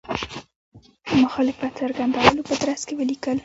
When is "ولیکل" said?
2.99-3.37